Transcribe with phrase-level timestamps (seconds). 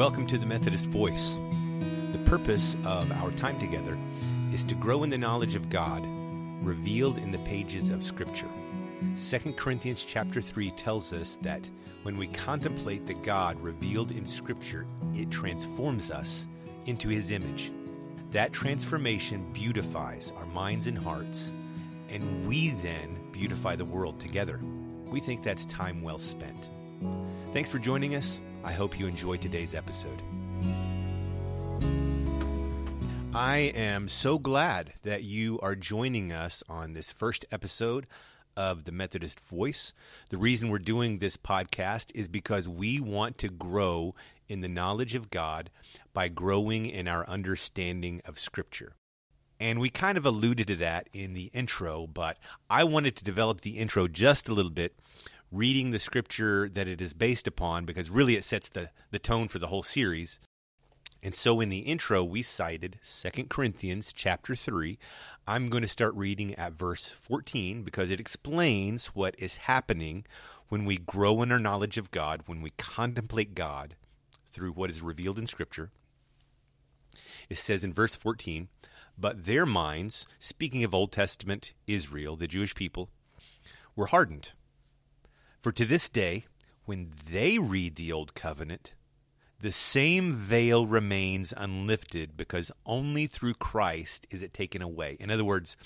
[0.00, 1.36] Welcome to the Methodist Voice.
[2.12, 3.98] The purpose of our time together
[4.50, 6.02] is to grow in the knowledge of God
[6.64, 8.48] revealed in the pages of Scripture.
[9.14, 11.68] 2 Corinthians chapter 3 tells us that
[12.02, 16.48] when we contemplate the God revealed in Scripture, it transforms us
[16.86, 17.70] into His image.
[18.30, 21.52] That transformation beautifies our minds and hearts,
[22.08, 24.60] and we then beautify the world together.
[25.12, 26.70] We think that's time well spent.
[27.52, 28.40] Thanks for joining us.
[28.62, 30.20] I hope you enjoyed today's episode.
[33.32, 38.06] I am so glad that you are joining us on this first episode
[38.56, 39.94] of the Methodist Voice.
[40.28, 44.14] The reason we're doing this podcast is because we want to grow
[44.48, 45.70] in the knowledge of God
[46.12, 48.92] by growing in our understanding of Scripture.
[49.58, 52.36] And we kind of alluded to that in the intro, but
[52.68, 54.98] I wanted to develop the intro just a little bit
[55.52, 59.48] reading the scripture that it is based upon because really it sets the, the tone
[59.48, 60.38] for the whole series.
[61.22, 64.96] And so in the intro we cited 2 Corinthians chapter 3.
[65.46, 70.24] I'm going to start reading at verse 14 because it explains what is happening
[70.68, 73.96] when we grow in our knowledge of God, when we contemplate God
[74.52, 75.90] through what is revealed in scripture.
[77.48, 78.68] It says in verse 14,
[79.18, 83.10] but their minds, speaking of Old Testament Israel, the Jewish people,
[83.96, 84.52] were hardened
[85.62, 86.44] for to this day,
[86.84, 88.94] when they read the Old Covenant,
[89.60, 95.16] the same veil remains unlifted because only through Christ is it taken away.
[95.20, 95.76] In other words,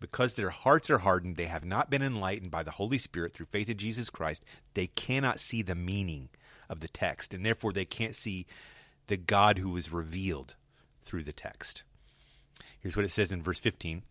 [0.00, 3.46] because their hearts are hardened, they have not been enlightened by the Holy Spirit through
[3.46, 6.28] faith in Jesus Christ, they cannot see the meaning
[6.68, 8.46] of the text, and therefore they can't see
[9.06, 10.56] the God who is revealed
[11.04, 11.84] through the text.
[12.80, 14.02] Here's what it says in verse 15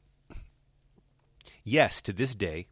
[1.63, 2.67] Yes, to this day,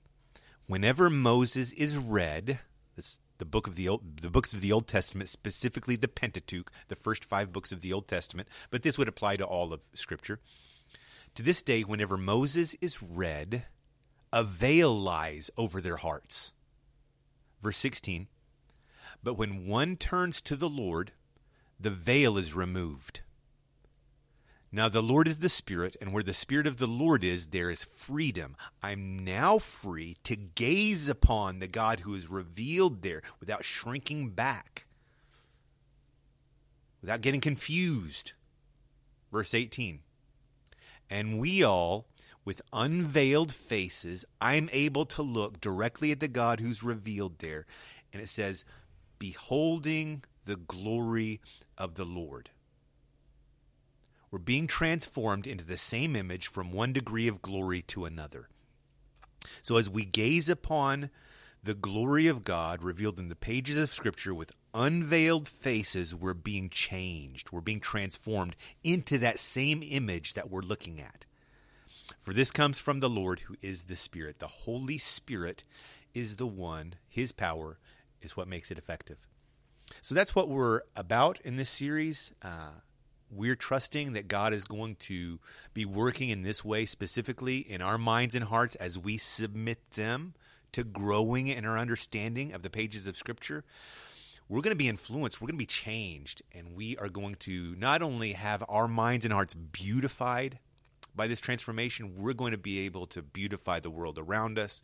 [0.72, 2.60] whenever Moses is read,
[2.96, 6.72] this, the book of the Old, the books of the Old Testament, specifically the Pentateuch,
[6.88, 9.82] the first five books of the Old Testament, but this would apply to all of
[9.94, 10.40] Scripture.
[11.36, 13.66] To this day, whenever Moses is read,
[14.32, 16.54] a veil lies over their hearts.
[17.62, 18.28] Verse 16
[19.22, 21.12] But when one turns to the Lord,
[21.78, 23.20] the veil is removed.
[24.74, 27.70] Now the Lord is the Spirit, and where the Spirit of the Lord is, there
[27.70, 28.56] is freedom.
[28.82, 34.86] I'm now free to gaze upon the God who is revealed there without shrinking back,
[37.02, 38.32] without getting confused.
[39.30, 40.00] Verse 18
[41.10, 42.06] And we all,
[42.46, 47.66] with unveiled faces, I'm able to look directly at the God who's revealed there.
[48.14, 48.64] And it says,
[49.20, 51.42] Beholding the glory
[51.78, 52.52] of the Lord.
[54.32, 58.48] We're being transformed into the same image from one degree of glory to another.
[59.62, 61.10] So as we gaze upon
[61.64, 66.70] the glory of God revealed in the pages of Scripture with unveiled faces, we're being
[66.70, 67.52] changed.
[67.52, 71.26] We're being transformed into that same image that we're looking at.
[72.22, 74.40] For this comes from the Lord who is the Spirit.
[74.40, 75.64] The Holy Spirit
[76.14, 77.80] is the one, His power
[78.22, 79.18] is what makes it effective.
[80.02, 82.32] So that's what we're about in this series.
[82.42, 82.80] Uh,
[83.32, 85.40] we're trusting that God is going to
[85.74, 90.34] be working in this way specifically in our minds and hearts as we submit them
[90.74, 93.64] to growing in our understanding of the pages of Scripture.
[94.50, 97.76] We're going to be influenced, we're going to be changed, and we are going to
[97.78, 100.60] not only have our minds and hearts beautified
[101.16, 104.82] by this transformation, we're going to be able to beautify the world around us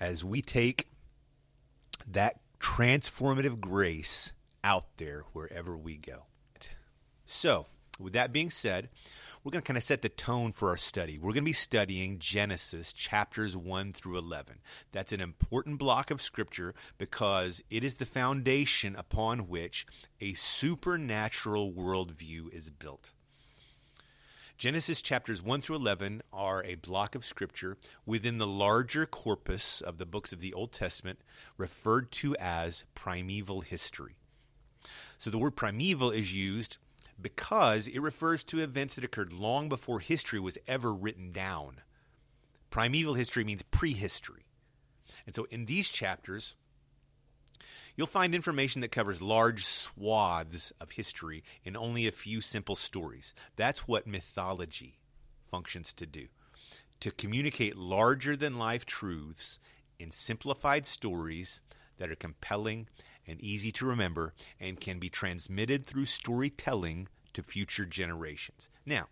[0.00, 0.88] as we take
[2.08, 4.32] that transformative grace
[4.64, 6.24] out there wherever we go.
[7.26, 7.66] So,
[7.98, 8.88] with that being said,
[9.42, 11.18] we're going to kind of set the tone for our study.
[11.18, 14.60] We're going to be studying Genesis chapters 1 through 11.
[14.90, 19.86] That's an important block of scripture because it is the foundation upon which
[20.20, 23.12] a supernatural worldview is built.
[24.56, 27.76] Genesis chapters 1 through 11 are a block of scripture
[28.06, 31.18] within the larger corpus of the books of the Old Testament
[31.58, 34.16] referred to as primeval history.
[35.18, 36.78] So the word primeval is used
[37.20, 41.80] because it refers to events that occurred long before history was ever written down.
[42.70, 44.46] Primeval history means prehistory.
[45.26, 46.56] And so in these chapters,
[47.96, 53.34] you'll find information that covers large swaths of history in only a few simple stories.
[53.56, 54.98] That's what mythology
[55.50, 56.26] functions to do
[57.00, 59.60] to communicate larger than life truths
[59.98, 61.60] in simplified stories
[61.98, 62.88] that are compelling
[63.26, 68.68] and easy to remember and can be transmitted through storytelling to future generations.
[68.86, 69.08] Now,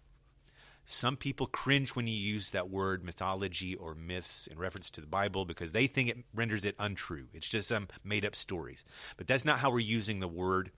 [0.85, 5.07] some people cringe when you use that word mythology or myths in reference to the
[5.07, 7.29] Bible because they think it renders it untrue.
[7.33, 8.85] It's just some made up stories.
[9.17, 10.73] But that's not how we're using the word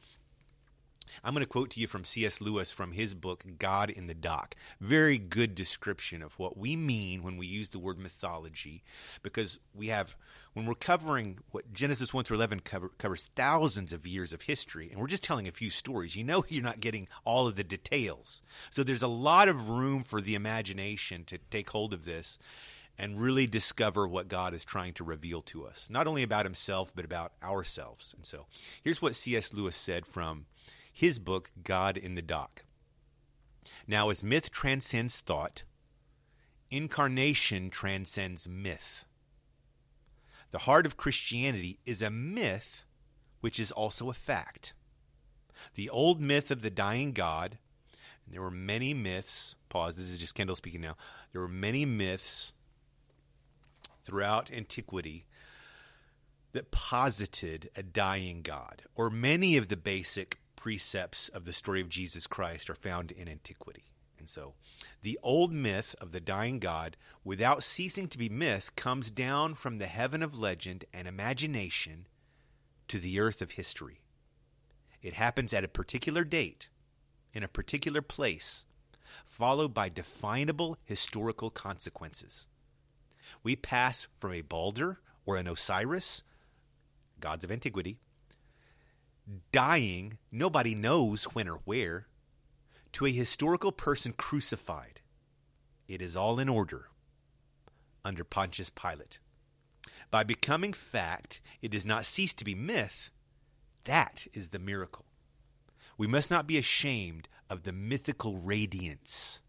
[1.22, 2.40] I'm going to quote to you from C.S.
[2.40, 4.54] Lewis from his book, God in the Dock.
[4.80, 8.82] Very good description of what we mean when we use the word mythology,
[9.22, 10.16] because we have,
[10.54, 14.88] when we're covering what Genesis 1 through 11 cover, covers thousands of years of history,
[14.90, 17.64] and we're just telling a few stories, you know you're not getting all of the
[17.64, 18.42] details.
[18.70, 22.38] So there's a lot of room for the imagination to take hold of this
[22.96, 26.92] and really discover what God is trying to reveal to us, not only about himself,
[26.94, 28.14] but about ourselves.
[28.16, 28.46] And so
[28.82, 29.52] here's what C.S.
[29.52, 30.46] Lewis said from
[30.92, 32.64] his book, God in the Dock.
[33.88, 35.64] Now, as myth transcends thought,
[36.70, 39.04] incarnation transcends myth.
[40.54, 42.84] The heart of Christianity is a myth,
[43.40, 44.72] which is also a fact.
[45.74, 47.58] The old myth of the dying God,
[48.24, 50.96] and there were many myths, pause, this is just Kendall speaking now.
[51.32, 52.52] There were many myths
[54.04, 55.26] throughout antiquity
[56.52, 61.88] that posited a dying God, or many of the basic precepts of the story of
[61.88, 63.86] Jesus Christ are found in antiquity.
[64.24, 64.54] And so,
[65.02, 69.76] the old myth of the dying God, without ceasing to be myth, comes down from
[69.76, 72.06] the heaven of legend and imagination
[72.88, 74.00] to the earth of history.
[75.02, 76.70] It happens at a particular date,
[77.34, 78.64] in a particular place,
[79.26, 82.48] followed by definable historical consequences.
[83.42, 86.22] We pass from a Balder or an Osiris,
[87.20, 87.98] gods of antiquity,
[89.52, 92.06] dying, nobody knows when or where,
[92.94, 95.00] to a historical person crucified.
[95.88, 96.88] It is all in order
[98.04, 99.18] under Pontius Pilate.
[100.10, 103.10] By becoming fact, it does not cease to be myth.
[103.84, 105.06] That is the miracle.
[105.98, 109.40] We must not be ashamed of the mythical radiance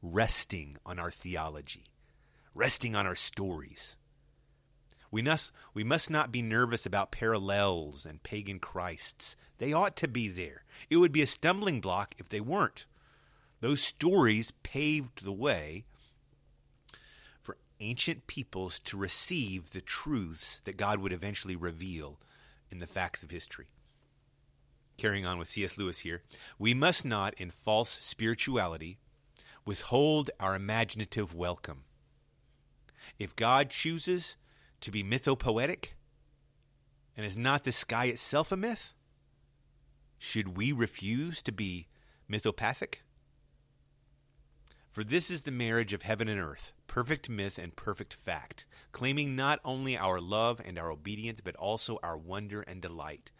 [0.00, 1.84] resting on our theology,
[2.54, 3.96] resting on our stories.
[5.10, 9.36] We must, we must not be nervous about parallels and pagan Christs.
[9.58, 10.64] They ought to be there.
[10.88, 12.86] It would be a stumbling block if they weren't.
[13.62, 15.84] Those stories paved the way
[17.40, 22.18] for ancient peoples to receive the truths that God would eventually reveal
[22.72, 23.68] in the facts of history.
[24.98, 25.78] Carrying on with C.S.
[25.78, 26.22] Lewis here,
[26.58, 28.98] we must not, in false spirituality,
[29.64, 31.84] withhold our imaginative welcome.
[33.16, 34.36] If God chooses
[34.80, 35.90] to be mythopoetic?
[37.16, 38.92] And is not the sky itself a myth?
[40.18, 41.86] Should we refuse to be
[42.28, 43.02] mythopathic?
[44.92, 49.34] For this is the marriage of heaven and earth, perfect myth and perfect fact, claiming
[49.34, 53.30] not only our love and our obedience, but also our wonder and delight,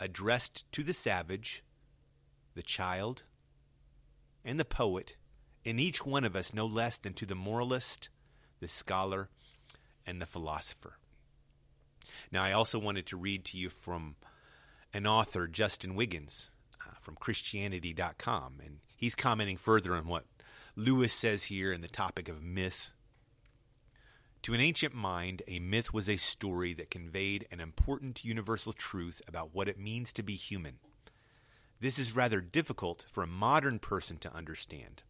[0.00, 1.62] addressed to the savage,
[2.56, 3.22] the child,
[4.44, 5.16] and the poet,
[5.64, 8.08] in each one of us no less than to the moralist,
[8.58, 9.28] the scholar,
[10.04, 10.98] and the philosopher.
[12.32, 14.16] Now, I also wanted to read to you from
[14.92, 16.50] an author, Justin Wiggins,
[16.84, 20.24] uh, from Christianity.com, and he's commenting further on what
[20.78, 22.90] Lewis says here in the topic of myth.
[24.42, 29.22] To an ancient mind, a myth was a story that conveyed an important universal truth
[29.26, 30.74] about what it means to be human.
[31.80, 35.02] This is rather difficult for a modern person to understand.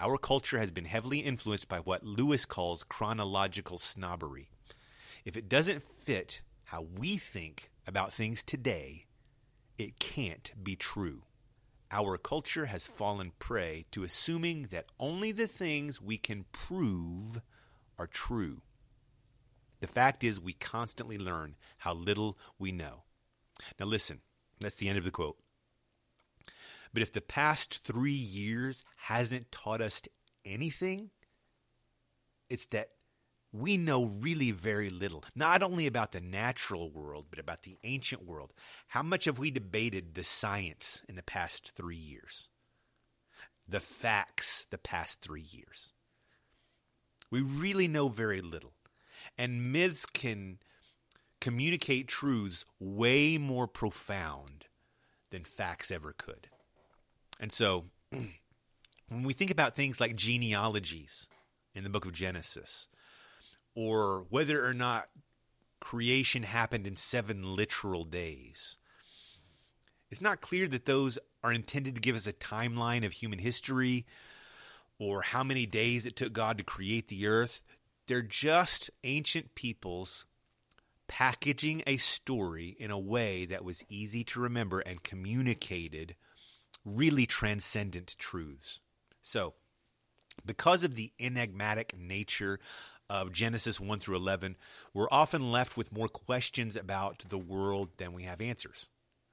[0.00, 4.48] Our culture has been heavily influenced by what Lewis calls chronological snobbery.
[5.26, 9.04] If it doesn't fit how we think about things today,
[9.76, 11.25] it can't be true.
[11.90, 17.40] Our culture has fallen prey to assuming that only the things we can prove
[17.98, 18.62] are true.
[19.80, 23.04] The fact is, we constantly learn how little we know.
[23.78, 24.20] Now, listen,
[24.60, 25.36] that's the end of the quote.
[26.92, 30.02] But if the past three years hasn't taught us
[30.44, 31.10] anything,
[32.48, 32.90] it's that
[33.56, 38.24] we know really very little, not only about the natural world, but about the ancient
[38.24, 38.52] world.
[38.88, 42.48] How much have we debated the science in the past three years?
[43.68, 45.92] The facts the past three years.
[47.30, 48.72] We really know very little.
[49.36, 50.58] And myths can
[51.40, 54.66] communicate truths way more profound
[55.30, 56.48] than facts ever could.
[57.40, 61.28] And so, when we think about things like genealogies
[61.74, 62.88] in the book of Genesis,
[63.76, 65.08] or whether or not
[65.80, 68.78] creation happened in seven literal days,
[70.10, 74.06] it's not clear that those are intended to give us a timeline of human history
[74.98, 77.62] or how many days it took God to create the earth.
[78.06, 80.24] They're just ancient peoples
[81.08, 86.16] packaging a story in a way that was easy to remember and communicated
[86.84, 88.80] really transcendent truths.
[89.20, 89.54] So,
[90.44, 92.60] because of the enigmatic nature
[93.08, 94.56] of Genesis 1 through 11,
[94.92, 98.88] we're often left with more questions about the world than we have answers.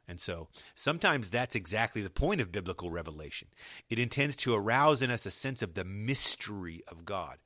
[0.08, 3.48] And so sometimes that's exactly the point of biblical revelation.
[3.90, 7.38] It intends to arouse in us a sense of the mystery of God,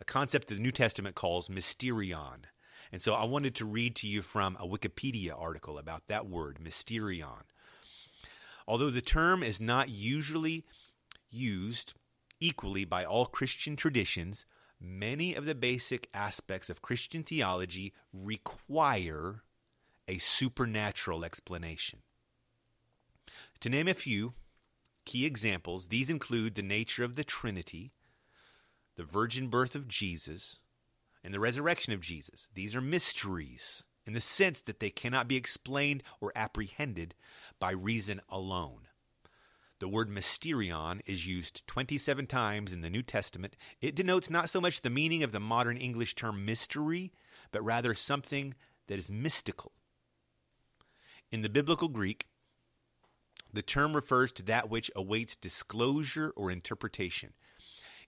[0.00, 2.44] a concept that the New Testament calls mysterion.
[2.92, 6.58] And so I wanted to read to you from a Wikipedia article about that word,
[6.62, 7.42] mysterion.
[8.66, 10.64] Although the term is not usually
[11.30, 11.94] used
[12.40, 14.46] equally by all Christian traditions,
[14.80, 19.42] many of the basic aspects of Christian theology require
[20.08, 22.00] a supernatural explanation.
[23.60, 24.34] To name a few
[25.04, 27.92] key examples, these include the nature of the Trinity,
[28.96, 30.58] the virgin birth of Jesus,
[31.22, 32.48] and the resurrection of Jesus.
[32.54, 37.14] These are mysteries in the sense that they cannot be explained or apprehended
[37.58, 38.88] by reason alone.
[39.80, 43.56] The word mysterion is used 27 times in the New Testament.
[43.80, 47.12] It denotes not so much the meaning of the modern English term mystery,
[47.50, 48.54] but rather something
[48.88, 49.72] that is mystical.
[51.32, 52.26] In the biblical Greek,
[53.52, 57.32] the term refers to that which awaits disclosure or interpretation.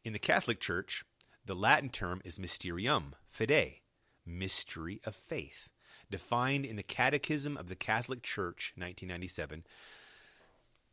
[0.04, 1.04] In the Catholic Church,
[1.46, 3.80] the Latin term is mysterium, fidei,
[4.26, 5.70] mystery of faith,
[6.10, 9.64] defined in the Catechism of the Catholic Church, 1997,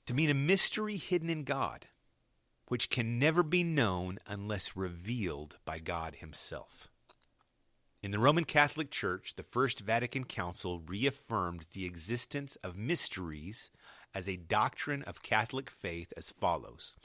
[0.10, 1.86] to mean a mystery hidden in God,
[2.68, 6.90] which can never be known unless revealed by God Himself.
[8.02, 13.70] In the Roman Catholic Church, the First Vatican Council reaffirmed the existence of mysteries
[14.16, 16.96] as a doctrine of Catholic faith as follows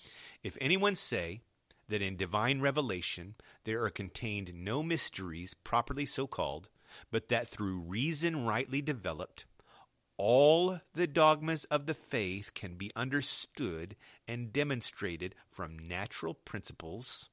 [0.43, 1.43] If anyone say
[1.91, 3.35] that in divine revelation
[3.65, 6.71] there are contained no mysteries properly so called,
[7.11, 9.45] but that through reason rightly developed,
[10.17, 13.97] all the dogmas of the faith can be understood
[14.29, 17.31] and demonstrated from natural principles,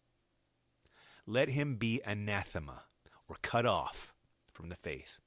[1.27, 2.83] let him be anathema
[3.27, 4.13] or cut off
[4.51, 5.19] from the faith.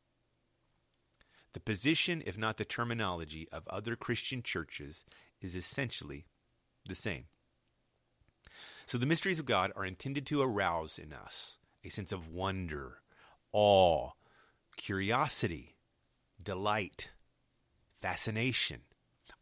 [1.52, 5.04] The position, if not the terminology, of other Christian churches
[5.40, 6.26] is essentially
[6.86, 7.26] the same.
[8.86, 12.98] So the mysteries of God are intended to arouse in us a sense of wonder,
[13.52, 14.10] awe,
[14.76, 15.76] curiosity,
[16.42, 17.10] delight,
[18.04, 18.80] fascination,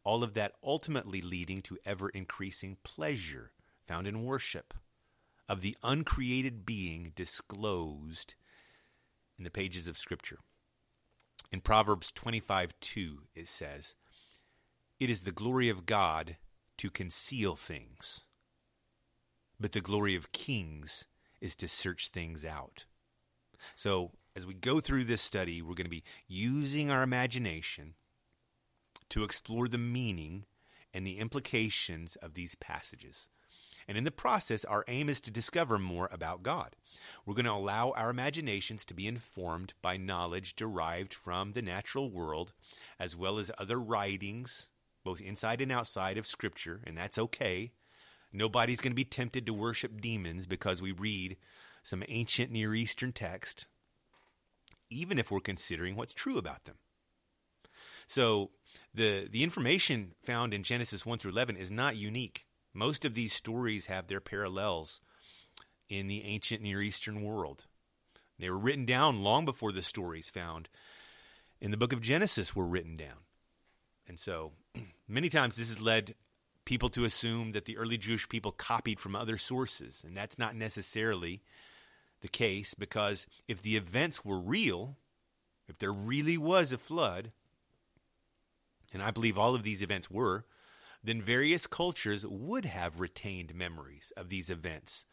[0.04, 3.50] all of that ultimately leading to ever increasing pleasure
[3.88, 4.72] found in worship
[5.48, 8.36] of the uncreated being disclosed
[9.36, 10.38] in the pages of Scripture.
[11.50, 13.96] In Proverbs 25 2, it says,
[15.00, 16.36] It is the glory of God
[16.78, 18.20] to conceal things,
[19.58, 21.06] but the glory of kings
[21.40, 22.84] is to search things out.
[23.74, 27.94] So, as we go through this study, we're going to be using our imagination
[29.12, 30.46] to explore the meaning
[30.94, 33.28] and the implications of these passages.
[33.86, 36.76] And in the process, our aim is to discover more about God.
[37.26, 42.10] We're going to allow our imaginations to be informed by knowledge derived from the natural
[42.10, 42.54] world,
[42.98, 44.70] as well as other writings,
[45.04, 47.72] both inside and outside of Scripture, and that's okay.
[48.32, 51.36] Nobody's going to be tempted to worship demons because we read
[51.82, 53.66] some ancient Near Eastern text,
[54.88, 56.76] even if we're considering what's true about them.
[58.06, 58.50] So,
[58.94, 62.46] the, the information found in Genesis 1 through 11 is not unique.
[62.74, 65.00] Most of these stories have their parallels
[65.88, 67.66] in the ancient Near Eastern world.
[68.38, 70.68] They were written down long before the stories found
[71.60, 73.18] in the book of Genesis were written down.
[74.08, 74.52] And so
[75.08, 76.14] many times this has led
[76.64, 80.02] people to assume that the early Jewish people copied from other sources.
[80.04, 81.42] And that's not necessarily
[82.20, 84.96] the case because if the events were real,
[85.68, 87.32] if there really was a flood,
[88.92, 90.44] and I believe all of these events were,
[91.02, 95.06] then various cultures would have retained memories of these events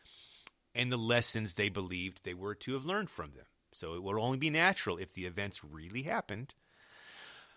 [0.76, 3.46] and the lessons they believed they were to have learned from them.
[3.72, 6.54] So it would only be natural if the events really happened.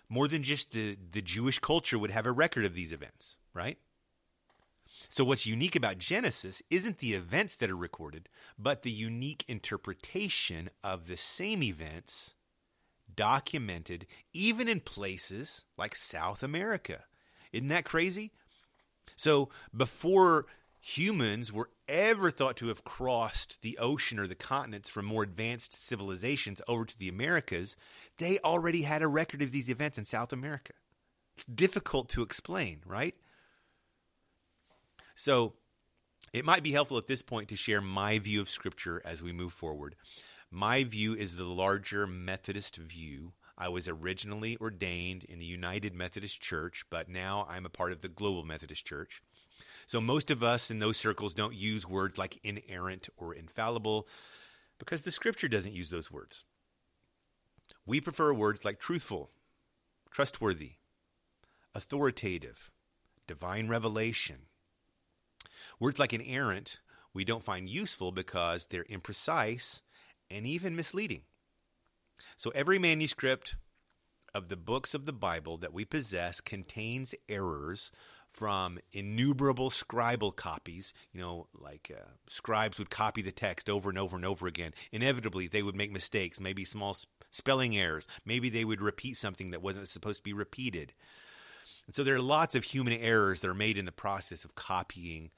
[0.08, 3.78] More than just the, the Jewish culture would have a record of these events, right?
[5.08, 10.70] So, what's unique about Genesis isn't the events that are recorded, but the unique interpretation
[10.84, 12.34] of the same events
[13.14, 17.04] documented even in places like South America.
[17.52, 18.32] Isn't that crazy?
[19.16, 20.46] So before
[20.80, 25.74] humans were ever thought to have crossed the ocean or the continents from more advanced
[25.74, 27.76] civilizations over to the Americas,
[28.18, 30.72] they already had a record of these events in South America.
[31.36, 33.14] It's difficult to explain, right?
[35.14, 35.54] So
[36.32, 39.32] it might be helpful at this point to share my view of Scripture as we
[39.32, 39.94] move forward.
[40.54, 46.42] My view is the larger Methodist view I was originally ordained in the United Methodist
[46.42, 49.22] Church, but now I'm a part of the Global Methodist Church.
[49.86, 54.06] So most of us in those circles don't use words like inerrant or infallible
[54.78, 56.44] because the scripture doesn't use those words.
[57.86, 59.30] We prefer words like truthful,
[60.10, 60.72] trustworthy,
[61.74, 62.70] authoritative,
[63.26, 64.48] divine revelation.
[65.80, 66.80] Words like inerrant
[67.14, 69.80] we don't find useful because they're imprecise
[70.32, 71.22] and even misleading.
[72.36, 73.56] So every manuscript
[74.34, 77.92] of the books of the Bible that we possess contains errors
[78.32, 80.94] from innumerable scribal copies.
[81.12, 84.72] You know, like uh, scribes would copy the text over and over and over again.
[84.90, 86.96] Inevitably, they would make mistakes, maybe small
[87.30, 88.06] spelling errors.
[88.24, 90.94] Maybe they would repeat something that wasn't supposed to be repeated.
[91.86, 94.54] And so there are lots of human errors that are made in the process of
[94.54, 95.30] copying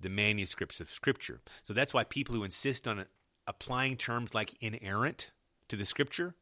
[0.00, 1.40] the manuscripts of Scripture.
[1.62, 3.06] So that's why people who insist on
[3.46, 5.32] applying terms like inerrant
[5.68, 6.34] to the Scripture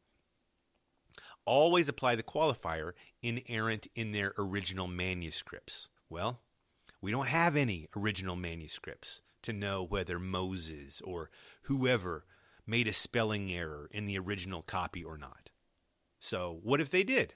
[1.45, 5.89] always apply the qualifier inerrant in their original manuscripts.
[6.09, 6.41] Well,
[7.01, 11.29] we don't have any original manuscripts to know whether Moses or
[11.63, 12.25] whoever
[12.65, 15.49] made a spelling error in the original copy or not.
[16.19, 17.35] So, what if they did?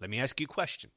[0.00, 0.90] Let me ask you a question.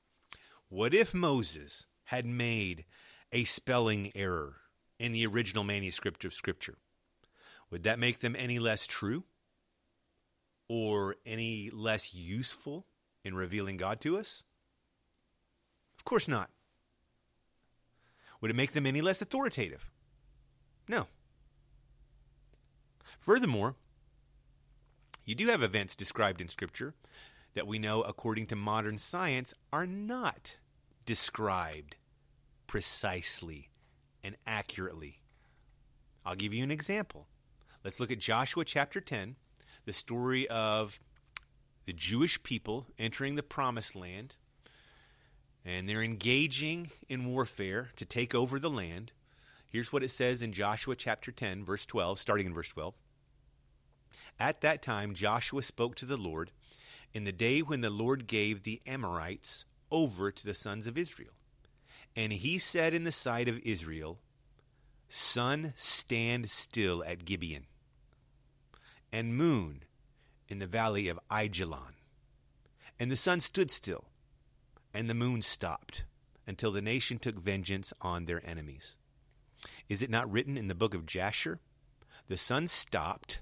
[0.69, 2.85] What if Moses had made
[3.31, 4.57] a spelling error
[4.99, 6.77] in the original manuscript of Scripture?
[7.75, 9.25] Would that make them any less true
[10.69, 12.85] or any less useful
[13.25, 14.45] in revealing God to us?
[15.97, 16.49] Of course not.
[18.39, 19.91] Would it make them any less authoritative?
[20.87, 21.07] No.
[23.19, 23.75] Furthermore,
[25.25, 26.93] you do have events described in Scripture
[27.55, 30.55] that we know, according to modern science, are not
[31.05, 31.97] described
[32.67, 33.69] precisely
[34.23, 35.19] and accurately.
[36.25, 37.27] I'll give you an example.
[37.85, 39.35] Let's look at Joshua chapter 10,
[39.85, 40.99] the story of
[41.85, 44.37] the Jewish people entering the promised land
[45.63, 49.11] and they're engaging in warfare to take over the land.
[49.71, 52.95] Here's what it says in Joshua chapter 10, verse 12, starting in verse 12.
[54.39, 56.49] At that time, Joshua spoke to the Lord
[57.13, 61.33] in the day when the Lord gave the Amorites over to the sons of Israel.
[62.15, 64.17] And he said in the sight of Israel,
[65.07, 67.67] Sun, stand still at Gibeon,
[69.15, 69.81] and moon
[70.49, 71.93] in the valley of Ajalon.
[72.99, 74.09] And the sun stood still
[74.93, 76.03] and the moon stopped
[76.45, 78.97] until the nation took vengeance on their enemies.
[79.87, 81.61] Is it not written in the book of Jasher?
[82.27, 83.39] The sun stopped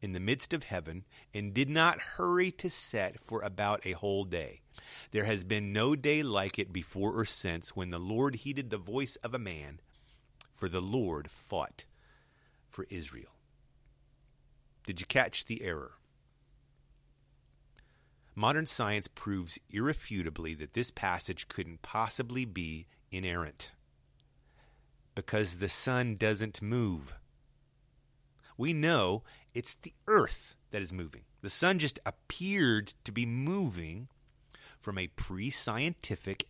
[0.00, 4.24] in the midst of heaven and did not hurry to set for about a whole
[4.24, 4.62] day.
[5.10, 8.78] There has been no day like it before or since when the Lord heeded the
[8.78, 9.80] voice of a man,
[10.54, 11.84] for the Lord fought
[12.70, 13.33] for Israel.
[14.86, 15.92] Did you catch the error?
[18.34, 23.72] Modern science proves irrefutably that this passage couldn't possibly be inerrant
[25.14, 27.14] because the sun doesn't move.
[28.56, 29.22] We know
[29.54, 31.22] it's the earth that is moving.
[31.42, 34.08] The sun just appeared to be moving
[34.80, 36.46] from a pre scientific,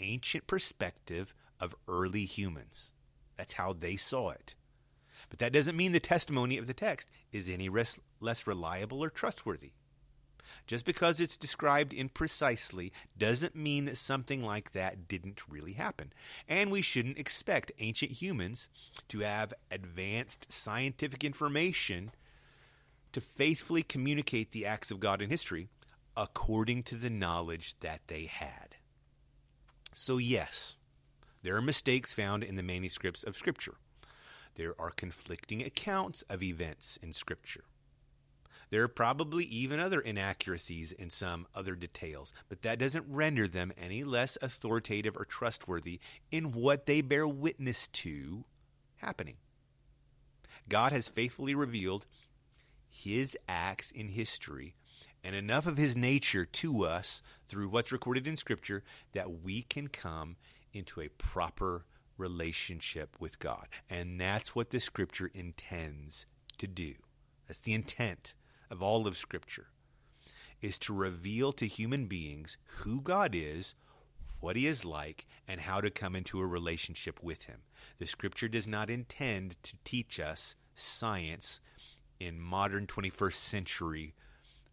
[0.00, 2.92] ancient perspective of early humans.
[3.36, 4.54] That's how they saw it.
[5.30, 9.72] But that doesn't mean the testimony of the text is any less reliable or trustworthy.
[10.66, 16.12] Just because it's described imprecisely doesn't mean that something like that didn't really happen.
[16.48, 18.68] And we shouldn't expect ancient humans
[19.08, 22.10] to have advanced scientific information
[23.12, 25.68] to faithfully communicate the acts of God in history
[26.16, 28.74] according to the knowledge that they had.
[29.92, 30.76] So, yes,
[31.42, 33.74] there are mistakes found in the manuscripts of Scripture.
[34.60, 37.64] There are conflicting accounts of events in Scripture.
[38.68, 43.72] There are probably even other inaccuracies in some other details, but that doesn't render them
[43.80, 45.98] any less authoritative or trustworthy
[46.30, 48.44] in what they bear witness to
[48.96, 49.36] happening.
[50.68, 52.06] God has faithfully revealed
[52.86, 54.74] his acts in history
[55.24, 59.88] and enough of his nature to us through what's recorded in Scripture that we can
[59.88, 60.36] come
[60.74, 61.86] into a proper
[62.20, 63.66] relationship with God.
[63.88, 66.26] And that's what the Scripture intends
[66.58, 66.94] to do.
[67.46, 68.34] That's the intent
[68.70, 69.68] of all of Scripture
[70.62, 73.74] is to reveal to human beings who God is,
[74.40, 77.62] what He is like, and how to come into a relationship with Him.
[77.98, 81.60] The Scripture does not intend to teach us science
[82.18, 84.14] in modern 21st century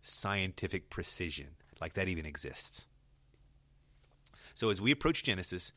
[0.02, 1.48] scientific precision,
[1.80, 2.88] like that even exists.
[4.54, 5.72] So, as we approach Genesis,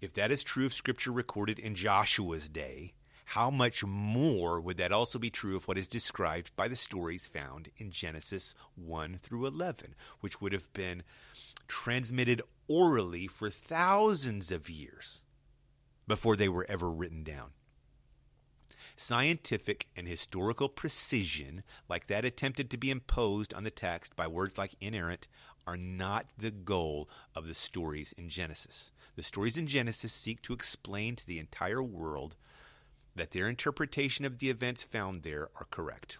[0.00, 2.92] if that is true of Scripture recorded in Joshua's day,
[3.30, 7.26] how much more would that also be true of what is described by the stories
[7.26, 11.02] found in Genesis 1 through 11, which would have been
[11.66, 15.22] transmitted orally for thousands of years
[16.06, 17.50] before they were ever written down?
[18.96, 24.58] Scientific and historical precision, like that attempted to be imposed on the text by words
[24.58, 25.28] like inerrant,
[25.66, 28.92] are not the goal of the stories in Genesis.
[29.16, 32.36] The stories in Genesis seek to explain to the entire world
[33.14, 36.18] that their interpretation of the events found there are correct.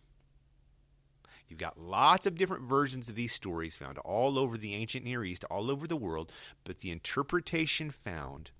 [1.49, 5.25] You've got lots of different versions of these stories found all over the ancient Near
[5.25, 6.33] East, all over the world,
[6.64, 8.51] but the interpretation found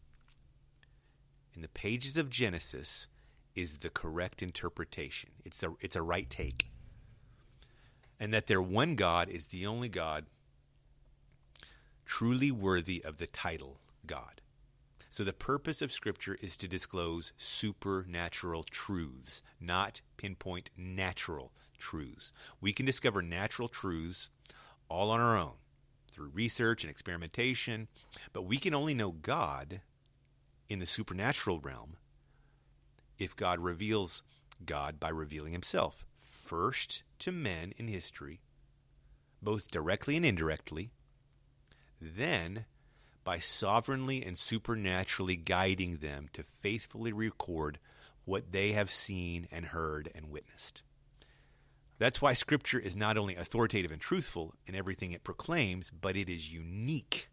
[1.55, 3.09] in the pages of Genesis
[3.57, 5.31] is the correct interpretation.
[5.45, 6.69] It's a, it's a right take.
[8.21, 10.27] And that their one God is the only God
[12.05, 14.41] truly worthy of the title God.
[15.11, 22.33] So the purpose of Scripture is to disclose supernatural truths, not pinpoint natural truths.
[22.61, 24.31] We can discover natural truths
[24.89, 25.55] all on our own
[26.13, 27.89] through research and experimentation,
[28.33, 29.81] but we can only know God
[30.69, 31.97] in the supernatural realm
[33.19, 34.23] if God reveals
[34.65, 38.41] God by revealing himself, first to men in history,
[39.43, 40.91] both directly and indirectly,
[42.01, 42.67] then
[43.25, 47.79] by sovereignly and supernaturally guiding them to faithfully record
[48.25, 50.83] what they have seen and heard and witnessed.
[51.99, 56.29] That's why Scripture is not only authoritative and truthful in everything it proclaims, but it
[56.29, 57.31] is unique.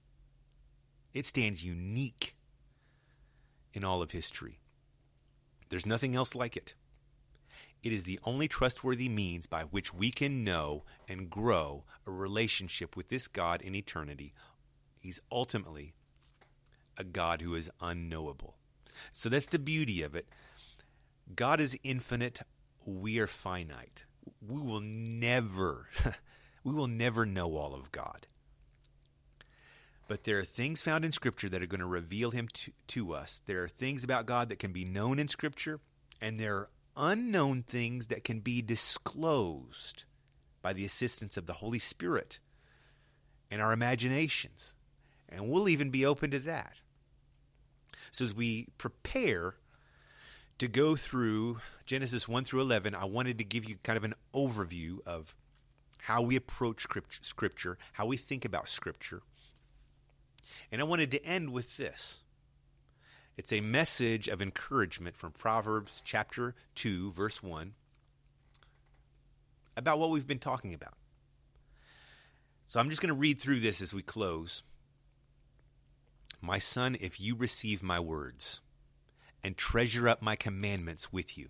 [1.13, 2.35] It stands unique
[3.73, 4.59] in all of history.
[5.73, 6.75] There's nothing else like it.
[7.83, 12.95] It is the only trustworthy means by which we can know and grow a relationship
[12.95, 14.33] with this God in eternity.
[14.99, 15.93] He's ultimately
[16.97, 18.55] a God who is unknowable.
[19.11, 20.27] So that's the beauty of it.
[21.35, 22.41] God is infinite,
[22.85, 24.05] we are finite
[24.47, 25.87] we will never,
[26.63, 28.27] we will never know all of God.
[30.13, 33.13] But there are things found in Scripture that are going to reveal Him to, to
[33.15, 33.41] us.
[33.47, 35.79] There are things about God that can be known in Scripture,
[36.21, 40.05] and there are unknown things that can be disclosed
[40.61, 42.37] by the assistance of the Holy Spirit
[43.49, 44.75] and our imaginations.
[45.27, 46.81] And we'll even be open to that.
[48.11, 49.55] So as we prepare
[50.59, 54.13] to go through Genesis 1 through 11, I wanted to give you kind of an
[54.31, 55.33] overview of
[56.01, 56.85] how we approach
[57.21, 59.23] Scripture, how we think about Scripture.
[60.71, 62.23] And I wanted to end with this.
[63.35, 67.73] It's a message of encouragement from Proverbs chapter 2, verse 1,
[69.75, 70.93] about what we've been talking about.
[72.67, 74.63] So I'm just going to read through this as we close.
[76.41, 78.61] My son, if you receive my words,
[79.43, 81.49] and treasure up my commandments with you,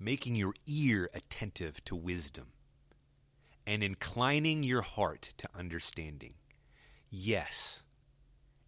[0.00, 2.46] making your ear attentive to wisdom,
[3.66, 6.34] and inclining your heart to understanding.
[7.10, 7.84] Yes,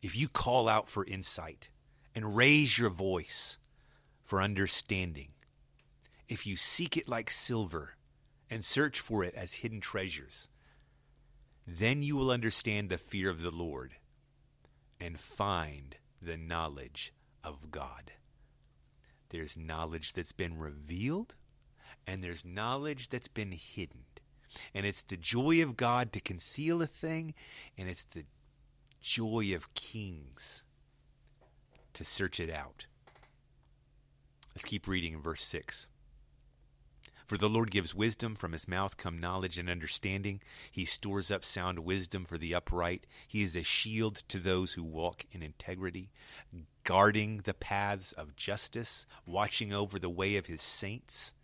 [0.03, 1.71] if you call out for insight
[2.15, 3.59] and raise your voice
[4.25, 5.29] for understanding,
[6.29, 7.97] if you seek it like silver
[8.49, 10.49] and search for it as hidden treasures,
[11.67, 13.95] then you will understand the fear of the Lord
[15.01, 18.13] and find the knowledge of God.
[19.31, 21.37] There's knowledge that's been revealed,
[22.07, 24.05] and there's knowledge that's been hidden.
[24.75, 27.35] And it's the joy of God to conceal a thing,
[27.79, 28.25] and it's the
[29.01, 30.63] joy of kings
[31.95, 32.87] to search it out.
[34.55, 35.89] Let's keep reading in verse 6.
[37.31, 40.41] For the Lord gives wisdom, from his mouth come knowledge and understanding.
[40.69, 43.07] He stores up sound wisdom for the upright.
[43.29, 46.11] He is a shield to those who walk in integrity,
[46.83, 51.35] guarding the paths of justice, watching over the way of his saints.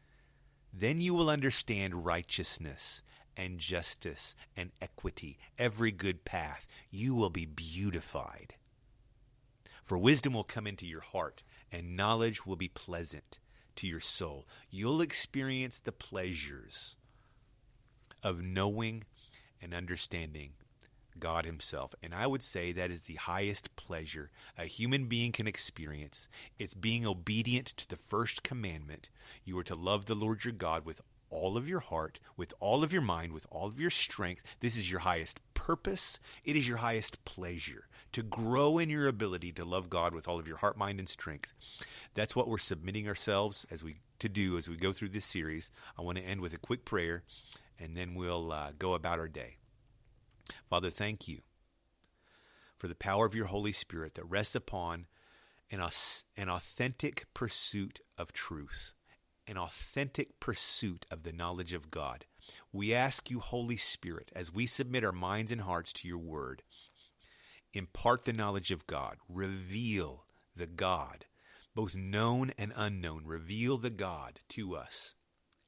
[0.73, 3.05] Then you will understand righteousness
[3.37, 6.67] and justice and equity, every good path.
[6.91, 8.55] You will be beautified.
[9.85, 13.39] For wisdom will come into your heart, and knowledge will be pleasant
[13.77, 14.47] to your soul.
[14.71, 16.97] You'll experience the pleasures
[18.23, 19.05] of knowing
[19.61, 20.55] and understanding
[21.19, 21.95] God Himself.
[22.03, 26.29] And I would say that is the highest pleasure a human being can experience.
[26.59, 29.09] It's being obedient to the first commandment.
[29.45, 32.85] You are to love the Lord your God with all of your heart, with all
[32.85, 34.43] of your mind, with all of your strength.
[34.61, 36.19] This is your highest purpose.
[36.45, 40.39] It is your highest pleasure to grow in your ability to love God with all
[40.39, 41.53] of your heart, mind, and strength.
[42.15, 45.71] That's what we're submitting ourselves as we to do as we go through this series.
[45.99, 47.23] I want to end with a quick prayer,
[47.79, 49.57] and then we'll uh, go about our day.
[50.71, 51.41] Father, thank you
[52.79, 55.07] for the power of your Holy Spirit that rests upon
[55.71, 55.81] an,
[56.37, 58.95] an authentic pursuit of truth,
[59.47, 62.25] an authentic pursuit of the knowledge of God.
[62.73, 66.63] We ask you, Holy Spirit, as we submit our minds and hearts to your word,
[67.73, 71.27] impart the knowledge of God, reveal the God
[71.77, 75.15] both known and unknown, reveal the God to us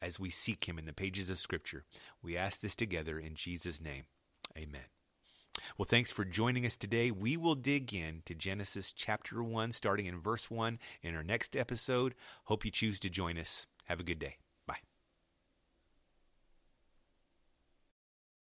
[0.00, 1.84] as we seek him in the pages of Scripture.
[2.22, 4.04] We ask this together in Jesus' name.
[4.56, 4.97] Amen.
[5.76, 7.10] Well, thanks for joining us today.
[7.10, 11.56] We will dig in to Genesis chapter 1, starting in verse 1 in our next
[11.56, 12.14] episode.
[12.44, 13.66] Hope you choose to join us.
[13.84, 14.36] Have a good day.